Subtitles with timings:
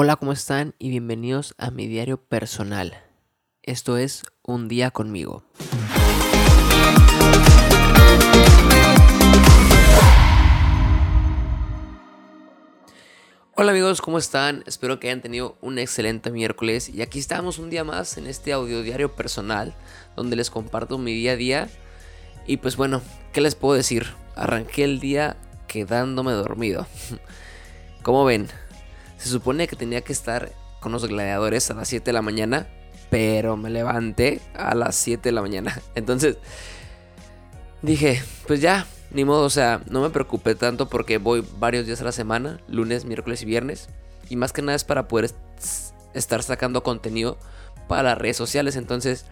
[0.00, 0.76] Hola, ¿cómo están?
[0.78, 3.02] Y bienvenidos a mi diario personal.
[3.64, 5.42] Esto es Un día conmigo.
[13.56, 14.62] Hola amigos, ¿cómo están?
[14.68, 18.52] Espero que hayan tenido un excelente miércoles y aquí estamos un día más en este
[18.52, 19.74] audio diario personal
[20.14, 21.68] donde les comparto mi día a día
[22.46, 23.02] y pues bueno,
[23.32, 24.06] ¿qué les puedo decir?
[24.36, 25.36] Arranqué el día
[25.66, 26.86] quedándome dormido.
[28.04, 28.46] Como ven,
[29.18, 32.68] se supone que tenía que estar con los gladiadores a las 7 de la mañana,
[33.10, 35.80] pero me levanté a las 7 de la mañana.
[35.94, 36.36] Entonces
[37.82, 42.00] dije, pues ya, ni modo, o sea, no me preocupé tanto porque voy varios días
[42.00, 43.88] a la semana, lunes, miércoles y viernes.
[44.28, 45.30] Y más que nada es para poder
[46.14, 47.38] estar sacando contenido
[47.88, 48.76] para redes sociales.
[48.76, 49.24] Entonces,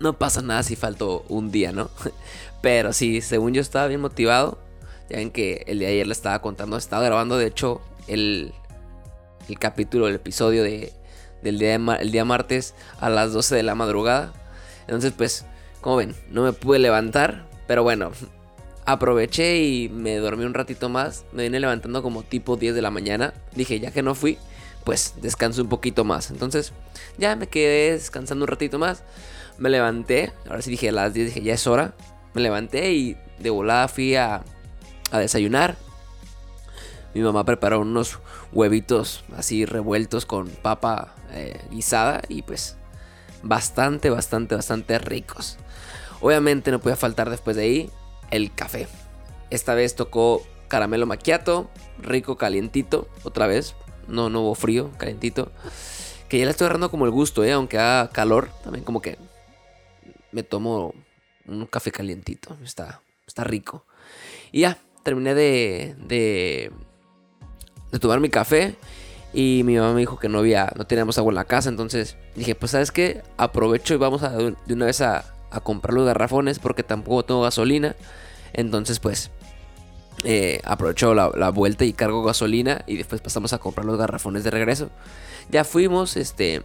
[0.00, 1.90] no pasa nada si faltó un día, ¿no?
[2.62, 4.58] Pero sí, según yo estaba bien motivado.
[5.10, 8.54] Ya ven que el día de ayer le estaba contando, estaba grabando de hecho el,
[9.48, 10.92] el capítulo, el episodio de,
[11.42, 14.32] del día, el día martes a las 12 de la madrugada.
[14.82, 15.44] Entonces, pues,
[15.80, 17.48] como ven, no me pude levantar.
[17.66, 18.10] Pero bueno,
[18.84, 21.24] aproveché y me dormí un ratito más.
[21.32, 23.34] Me vine levantando como tipo 10 de la mañana.
[23.54, 24.38] Dije, ya que no fui,
[24.84, 26.30] pues descanso un poquito más.
[26.30, 26.72] Entonces,
[27.18, 29.02] ya me quedé descansando un ratito más.
[29.58, 30.32] Me levanté.
[30.46, 31.94] Ahora sí dije a las 10, dije, ya es hora.
[32.34, 34.42] Me levanté y de volada fui a,
[35.10, 35.76] a desayunar.
[37.14, 38.18] Mi mamá preparó unos
[38.52, 42.76] huevitos así revueltos con papa eh, guisada y pues
[43.42, 45.58] bastante, bastante, bastante ricos.
[46.20, 47.90] Obviamente no podía faltar después de ahí
[48.30, 48.88] el café.
[49.50, 53.74] Esta vez tocó caramelo macchiato, rico, calientito, otra vez.
[54.08, 55.52] No, no hubo frío, calientito.
[56.28, 57.52] Que ya le estoy agarrando como el gusto, ¿eh?
[57.52, 59.18] aunque haga calor, también como que
[60.30, 60.94] me tomo
[61.46, 62.56] un café calientito.
[62.64, 63.84] Está, está rico.
[64.50, 66.72] Y ya, terminé de, de,
[67.92, 68.74] de tomar mi café.
[69.34, 71.68] Y mi mamá me dijo que no había, no teníamos agua en la casa.
[71.68, 75.94] Entonces dije, pues sabes qué, aprovecho y vamos a, de una vez a, a comprar
[75.94, 77.94] los garrafones porque tampoco tengo gasolina.
[78.52, 79.30] Entonces pues
[80.24, 84.50] eh, aprovecho la, vuelta y cargo gasolina y después pasamos a comprar los garrafones de
[84.50, 84.90] regreso.
[85.50, 86.62] Ya fuimos, este,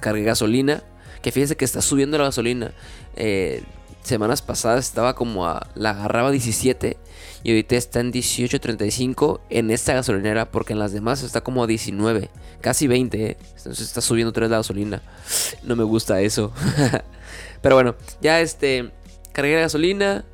[0.00, 0.82] cargué gasolina.
[1.22, 2.72] Que fíjense que está subiendo la gasolina.
[3.16, 3.62] Eh,
[4.04, 5.66] semanas pasadas estaba como a.
[5.74, 6.96] La agarraba 17
[7.42, 11.66] y ahorita está en 18.35 en esta gasolinera porque en las demás está como a
[11.66, 13.26] 19, casi 20.
[13.26, 13.36] Eh.
[13.56, 15.02] Entonces está subiendo otra vez la gasolina.
[15.62, 16.52] No me gusta eso.
[17.62, 18.92] Pero bueno, ya este.
[19.32, 20.24] Cargué la gasolina,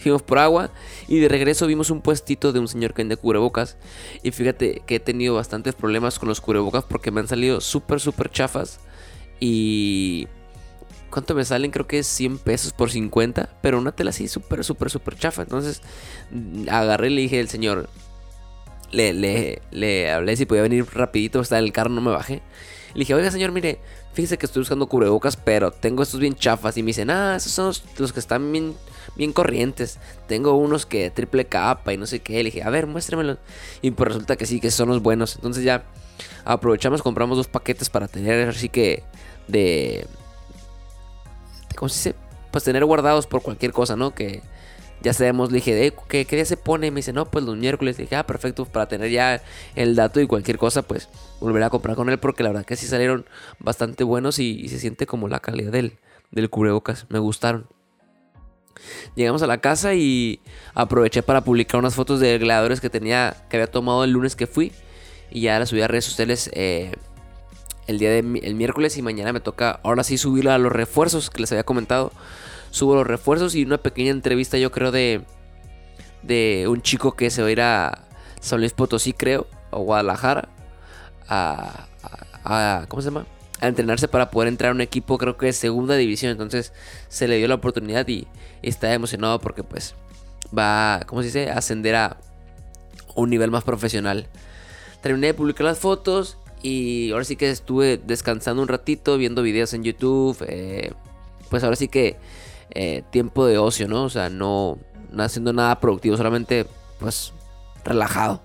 [0.00, 0.70] fuimos por agua
[1.06, 3.76] y de regreso vimos un puestito de un señor que vende cubrebocas.
[4.22, 8.00] Y fíjate que he tenido bastantes problemas con los cubrebocas porque me han salido súper,
[8.00, 8.80] súper chafas.
[9.40, 10.28] Y...
[11.10, 11.70] ¿Cuánto me salen?
[11.70, 13.48] Creo que es 100 pesos por 50.
[13.62, 15.42] Pero una tela así súper, súper, súper chafa.
[15.42, 15.82] Entonces
[16.70, 17.88] agarré y le dije al señor...
[18.90, 21.40] Le, le, le hablé si podía venir rapidito.
[21.40, 22.42] Estaba en el carro, no me bajé.
[22.94, 23.78] Le dije, oiga señor, mire,
[24.12, 26.76] fíjese que estoy buscando cubrebocas, pero tengo estos bien chafas.
[26.76, 28.74] Y me dicen, ah, esos son los, que están bien,
[29.14, 29.98] bien corrientes.
[30.26, 32.38] Tengo unos que triple capa y no sé qué.
[32.38, 33.38] Le dije, a ver, muéstremelos.
[33.82, 35.36] Y pues resulta que sí, que son los buenos.
[35.36, 35.84] Entonces ya
[36.44, 39.04] aprovechamos, compramos dos paquetes para tener así que
[39.46, 40.06] de...
[41.78, 42.20] ¿Cómo se dice?
[42.50, 44.12] Pues tener guardados por cualquier cosa, ¿no?
[44.12, 44.42] Que
[45.00, 46.90] ya sabemos, le dije, ¿qué, día se pone?
[46.90, 47.98] me dice, no, pues los miércoles.
[47.98, 49.40] Le dije, ah, perfecto, para tener ya
[49.76, 52.74] el dato y cualquier cosa, pues volver a comprar con él, porque la verdad que
[52.74, 53.26] sí salieron
[53.60, 55.98] bastante buenos y, se siente como la calidad del,
[56.32, 57.06] del cubrebocas.
[57.10, 57.68] Me gustaron.
[59.14, 60.40] Llegamos a la casa y
[60.74, 64.48] aproveché para publicar unas fotos de gladiadores que tenía, que había tomado el lunes que
[64.48, 64.72] fui.
[65.30, 66.92] Y ya las subí a redes sociales eh,
[67.88, 71.30] el día de el miércoles y mañana me toca ahora sí subir a los refuerzos
[71.30, 72.12] que les había comentado
[72.70, 75.22] subo los refuerzos y una pequeña entrevista yo creo de,
[76.22, 78.04] de un chico que se va a ir a
[78.40, 80.48] San Luis Potosí creo, o Guadalajara,
[81.28, 81.86] a,
[82.44, 83.26] a, ¿cómo se llama?
[83.60, 86.72] A entrenarse para poder entrar a un equipo creo que de segunda división, entonces
[87.08, 88.26] se le dio la oportunidad y,
[88.60, 89.94] está emocionado porque pues
[90.56, 91.50] va, ¿cómo se dice?
[91.50, 92.16] A ascender a
[93.14, 94.26] un nivel más profesional.
[95.00, 99.74] Terminé de publicar las fotos y ahora sí que estuve descansando un ratito, viendo videos
[99.74, 100.36] en YouTube.
[100.48, 100.92] Eh,
[101.50, 102.16] pues ahora sí que
[102.70, 104.04] eh, tiempo de ocio, ¿no?
[104.04, 104.78] O sea, no,
[105.10, 106.66] no haciendo nada productivo, solamente
[106.98, 107.32] pues
[107.84, 108.42] relajado.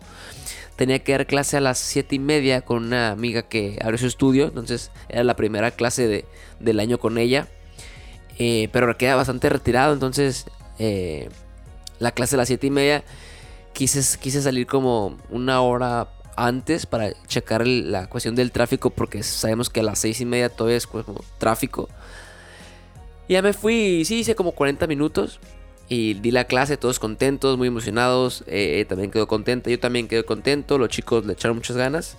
[0.75, 4.07] Tenía que dar clase a las 7 y media con una amiga que abrió su
[4.07, 6.25] estudio, entonces era la primera clase de,
[6.59, 7.47] del año con ella.
[8.39, 10.45] Eh, pero queda bastante retirado, entonces
[10.79, 11.29] eh,
[11.99, 13.03] la clase a las 7 y media
[13.73, 19.69] quise, quise salir como una hora antes para checar la cuestión del tráfico porque sabemos
[19.69, 21.89] que a las 6 y media todavía es como tráfico.
[23.29, 25.39] Ya me fui, sí, hice como 40 minutos.
[25.89, 28.43] Y di la clase, todos contentos, muy emocionados.
[28.47, 30.77] Eh, también quedó contenta, yo también quedé contento.
[30.77, 32.17] Los chicos le echaron muchas ganas.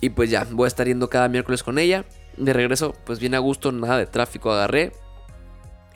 [0.00, 2.04] Y pues ya, voy a estar yendo cada miércoles con ella.
[2.36, 4.92] De regreso, pues bien a gusto, nada de tráfico agarré.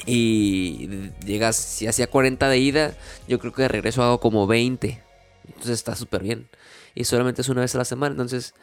[0.06, 2.94] Y llegas, si hacía 40 de ida,
[3.28, 5.00] yo creo que de regreso hago como 20.
[5.46, 6.48] Entonces está súper bien.
[6.94, 8.54] Y solamente es una vez a la semana, entonces,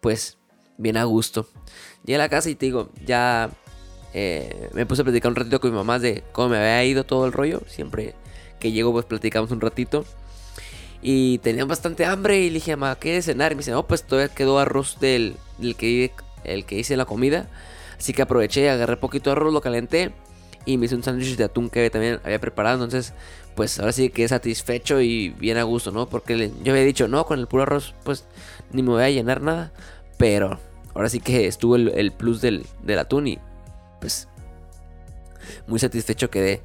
[0.00, 0.38] pues,
[0.78, 1.48] bien a gusto.
[2.04, 3.50] Llegué a la casa y te digo, ya
[4.12, 7.04] eh, me puse a platicar un ratito con mi mamá de cómo me había ido
[7.04, 7.62] todo el rollo.
[7.66, 8.14] Siempre
[8.60, 10.04] que llego, pues platicamos un ratito.
[11.02, 13.52] Y tenía bastante hambre y le dije, mamá, ¿qué de cenar?
[13.52, 15.36] Y me dice, no, pues todavía quedó arroz del,
[15.76, 16.12] que,
[16.44, 17.50] el que hice la comida.
[17.98, 20.12] Así que aproveché, agarré poquito arroz, lo calenté
[20.66, 22.82] y me hice un sándwich de atún que también había preparado.
[22.82, 23.12] Entonces,
[23.54, 26.08] pues ahora sí quedé satisfecho y bien a gusto, ¿no?
[26.08, 28.24] Porque yo había dicho, no, con el puro arroz, pues
[28.72, 29.72] ni me voy a llenar nada.
[30.16, 30.58] Pero
[30.94, 32.66] ahora sí que estuvo el, plus del,
[32.98, 33.38] atún y
[34.00, 34.28] pues
[35.66, 36.62] muy satisfecho quedé.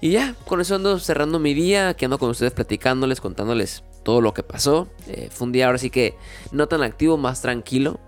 [0.00, 4.20] Y ya, con eso ando cerrando mi día, que ando con ustedes platicándoles, contándoles todo
[4.20, 4.88] lo que pasó.
[5.06, 6.14] Eh, fue un día ahora sí que
[6.52, 8.00] no tan activo, más tranquilo.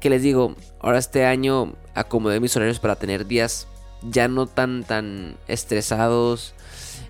[0.00, 3.66] Que les digo, ahora este año acomodé mis horarios para tener días
[4.02, 6.54] ya no tan tan estresados.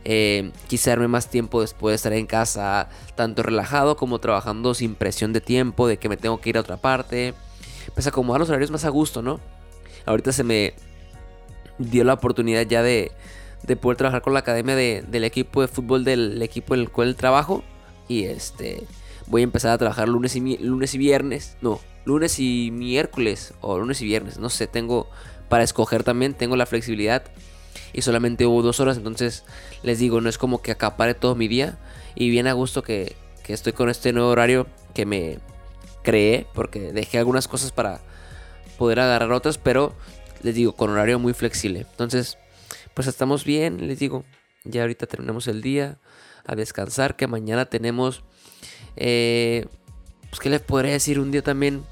[0.04, 4.94] Eh, quise darme más tiempo después de estar en casa, tanto relajado como trabajando sin
[4.94, 7.34] presión de tiempo, de que me tengo que ir a otra parte.
[7.94, 9.40] Pues acomodar los horarios más a gusto, ¿no?
[10.06, 10.74] Ahorita se me
[11.78, 13.12] dio la oportunidad ya de,
[13.62, 17.16] de poder trabajar con la academia del equipo de fútbol del equipo en el cual
[17.16, 17.62] trabajo.
[18.08, 18.86] Y este
[19.30, 21.56] voy a empezar a trabajar lunes y, lunes y viernes.
[21.60, 24.38] No, lunes y miércoles o lunes y viernes.
[24.38, 25.08] No sé, tengo
[25.50, 27.24] para escoger también, tengo la flexibilidad.
[27.92, 29.44] Y solamente hubo dos horas, entonces
[29.82, 31.76] les digo, no es como que acapare todo mi día.
[32.14, 33.16] Y bien a gusto que,
[33.48, 35.40] estoy con este nuevo horario que me
[36.04, 38.00] creé, porque dejé algunas cosas para
[38.78, 39.92] poder agarrar otras, pero
[40.44, 41.80] les digo, con horario muy flexible.
[41.80, 42.38] Entonces,
[42.94, 44.24] pues estamos bien, les digo,
[44.62, 45.98] ya ahorita terminamos el día,
[46.46, 48.22] a descansar, que mañana tenemos,
[48.94, 49.66] eh,
[50.28, 51.18] pues, ¿qué les podría decir?
[51.18, 51.82] Un día también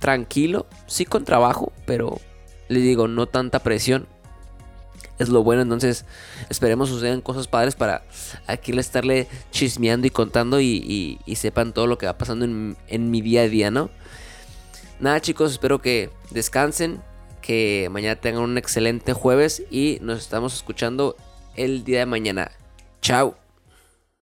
[0.00, 2.20] tranquilo, sí con trabajo, pero
[2.68, 4.06] les digo, no tanta presión.
[5.18, 6.04] Es lo bueno, entonces
[6.50, 8.02] esperemos sucedan cosas padres para
[8.46, 13.10] aquí le estarle chismeando y contando y, sepan todo lo que va pasando en, en
[13.10, 13.90] mi día a día, ¿no?
[15.00, 17.00] Nada chicos, espero que descansen,
[17.40, 21.16] que mañana tengan un excelente jueves y nos estamos escuchando
[21.54, 22.50] el día de mañana.
[23.00, 23.45] Chao.